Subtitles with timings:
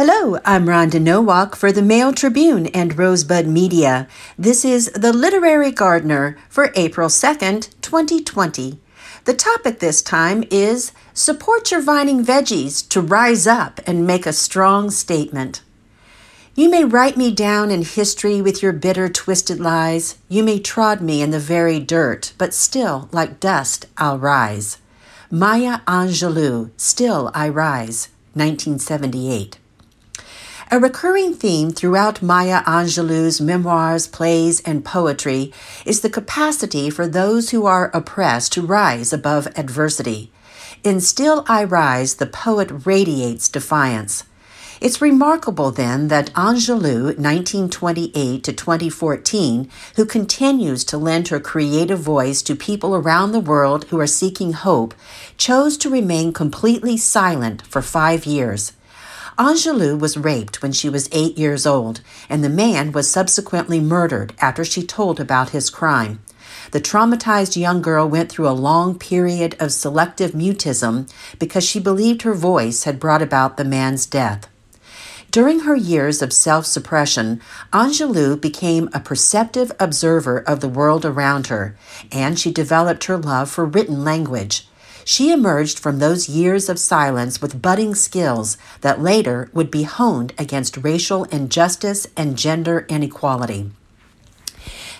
[0.00, 4.06] Hello, I'm Rhonda Nowak for the Mail Tribune and Rosebud Media.
[4.38, 8.78] This is The Literary Gardener for April 2nd, 2020.
[9.24, 14.32] The topic this time is Support your vining veggies to rise up and make a
[14.32, 15.62] strong statement.
[16.54, 20.16] You may write me down in history with your bitter, twisted lies.
[20.28, 24.78] You may trod me in the very dirt, but still, like dust, I'll rise.
[25.28, 29.58] Maya Angelou, Still I Rise, 1978.
[30.70, 35.50] A recurring theme throughout Maya Angelou's memoirs, plays, and poetry
[35.86, 40.30] is the capacity for those who are oppressed to rise above adversity.
[40.84, 44.24] In Still I Rise, the poet radiates defiance.
[44.78, 52.42] It's remarkable then that Angelou, 1928 to 2014, who continues to lend her creative voice
[52.42, 54.92] to people around the world who are seeking hope,
[55.38, 58.72] chose to remain completely silent for five years.
[59.38, 64.32] Angelou was raped when she was eight years old, and the man was subsequently murdered
[64.40, 66.18] after she told about his crime.
[66.72, 72.22] The traumatized young girl went through a long period of selective mutism because she believed
[72.22, 74.48] her voice had brought about the man's death.
[75.30, 77.40] During her years of self suppression,
[77.72, 81.76] Angelou became a perceptive observer of the world around her,
[82.10, 84.67] and she developed her love for written language.
[85.08, 90.34] She emerged from those years of silence with budding skills that later would be honed
[90.36, 93.70] against racial injustice and gender inequality.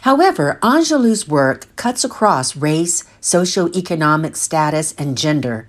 [0.00, 5.68] However, Angelou's work cuts across race, socioeconomic status, and gender.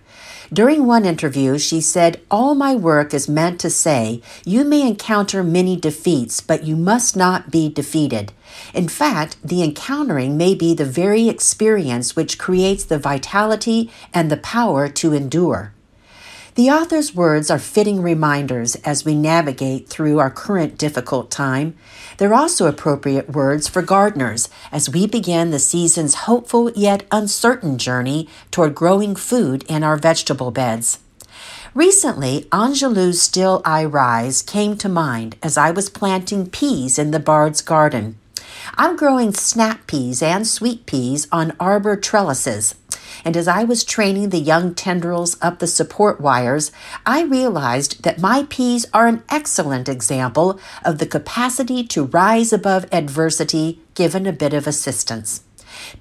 [0.51, 5.43] During one interview, she said, All my work is meant to say, you may encounter
[5.43, 8.33] many defeats, but you must not be defeated.
[8.73, 14.37] In fact, the encountering may be the very experience which creates the vitality and the
[14.37, 15.73] power to endure.
[16.59, 21.73] The author's words are fitting reminders as we navigate through our current difficult time.
[22.17, 28.27] They're also appropriate words for gardeners as we begin the season's hopeful yet uncertain journey
[28.51, 30.99] toward growing food in our vegetable beds.
[31.73, 37.21] Recently, Angelou's Still I Rise came to mind as I was planting peas in the
[37.21, 38.17] Bard's garden.
[38.75, 42.75] I'm growing snap peas and sweet peas on arbor trellises.
[43.25, 46.71] And as I was training the young tendrils up the support wires,
[47.05, 52.85] I realized that my peas are an excellent example of the capacity to rise above
[52.91, 55.43] adversity given a bit of assistance.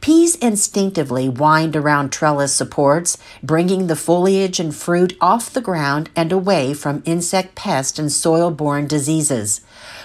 [0.00, 6.33] Peas instinctively wind around trellis supports, bringing the foliage and fruit off the ground and
[6.33, 9.61] away from insect pest and soil borne diseases.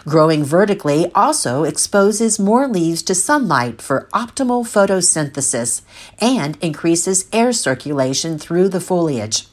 [0.06, 5.82] Growing vertically also exposes more leaves to sunlight for optimal photosynthesis
[6.20, 9.48] and increases air circulation through the foliage.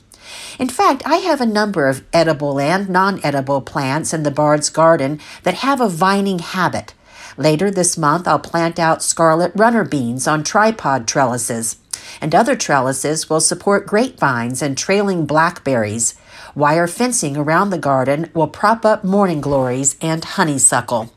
[0.59, 4.71] In fact, I have a number of edible and non edible plants in the Bard's
[4.71, 6.95] garden that have a vining habit.
[7.41, 11.79] Later this month, I'll plant out scarlet runner beans on tripod trellises,
[12.21, 16.17] and other trellises will support grapevines and trailing blackberries.
[16.55, 21.15] Wire fencing around the garden will prop up morning glories and honeysuckle.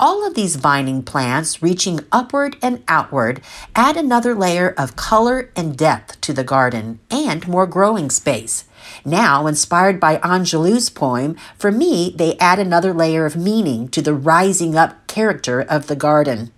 [0.00, 3.42] All of these vining plants, reaching upward and outward,
[3.76, 8.64] add another layer of color and depth to the garden and more growing space.
[9.04, 14.14] Now, inspired by Angelou's poem, for me, they add another layer of meaning to the
[14.14, 16.52] rising up character of the garden.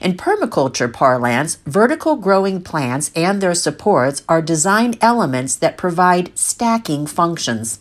[0.00, 7.06] In permaculture parlance, vertical growing plants and their supports are design elements that provide stacking
[7.06, 7.80] functions.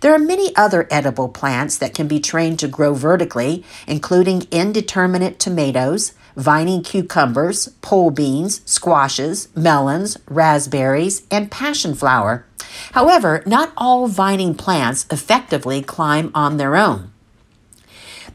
[0.00, 5.38] There are many other edible plants that can be trained to grow vertically, including indeterminate
[5.38, 12.44] tomatoes, vining cucumbers, pole beans, squashes, melons, raspberries, and passion flower.
[12.92, 17.12] However, not all vining plants effectively climb on their own.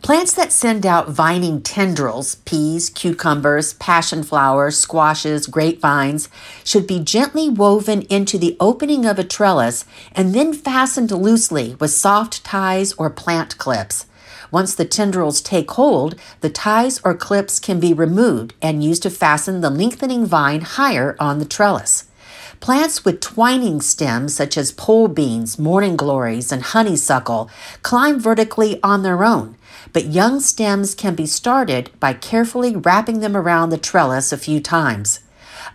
[0.02, 6.30] Plants that send out vining tendrils, peas, cucumbers, passion flowers, squashes, grapevines,
[6.64, 11.90] should be gently woven into the opening of a trellis and then fastened loosely with
[11.90, 14.06] soft ties or plant clips.
[14.56, 19.10] Once the tendrils take hold, the ties or clips can be removed and used to
[19.10, 22.06] fasten the lengthening vine higher on the trellis.
[22.62, 27.50] Plants with twining stems, such as pole beans, morning glories, and honeysuckle,
[27.82, 29.58] climb vertically on their own
[29.96, 34.60] but young stems can be started by carefully wrapping them around the trellis a few
[34.60, 35.22] times.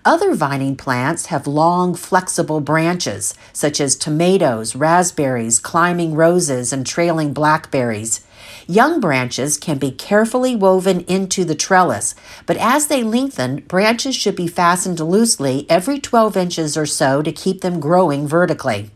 [0.02, 7.34] Other vining plants have long, flexible branches, such as tomatoes, raspberries, climbing roses, and trailing
[7.34, 8.24] blackberries.
[8.66, 12.14] Young branches can be carefully woven into the trellis,
[12.46, 17.30] but as they lengthen, branches should be fastened loosely every 12 inches or so to
[17.30, 18.90] keep them growing vertically.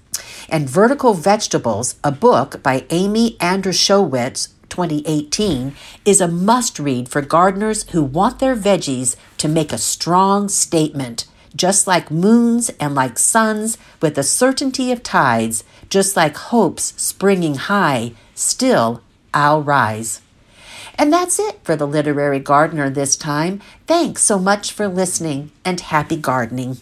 [0.48, 5.75] And Vertical Vegetables, a book by Amy Andrychowicz, 2018,
[6.05, 11.25] is a must read for gardeners who want their veggies to make a strong statement
[11.56, 17.55] just like moons and like suns, with the certainty of tides, just like hopes springing
[17.55, 19.02] high, still
[19.32, 20.20] I'll rise.
[20.99, 23.61] And that's it for the Literary Gardener this time.
[23.87, 26.78] Thanks so much for listening and happy gardening.